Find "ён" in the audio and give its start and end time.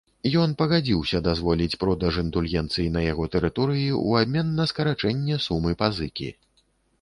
0.43-0.53